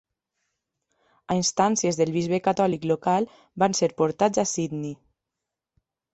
A 1.33 1.37
instàncies 1.39 1.99
del 1.99 2.13
bisbe 2.15 2.39
catòlic 2.47 2.89
local, 2.93 3.29
van 3.65 3.79
ser 3.83 3.93
portats 4.01 4.43
a 4.47 4.49
Sydney. 4.55 4.97